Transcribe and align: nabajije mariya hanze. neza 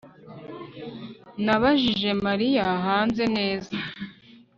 nabajije 1.45 2.09
mariya 2.25 2.65
hanze. 2.85 3.23
neza 3.37 3.73